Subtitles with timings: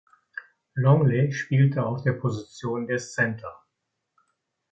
[0.73, 3.63] Longley spielte auf der Position des Center.